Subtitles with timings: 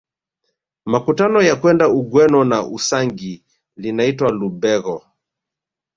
[0.85, 3.43] Makutano ya kwenda Ugweno na Usangi
[3.75, 5.03] linaitwa Lubegho